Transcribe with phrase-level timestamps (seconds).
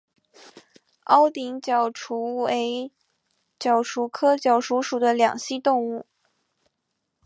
[1.03, 2.91] 凹顶角蟾为
[3.59, 6.07] 角蟾科角蟾属的两栖动物。